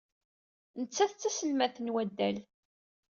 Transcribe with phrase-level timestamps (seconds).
[0.81, 2.37] Nettat d taselmadt n waddal.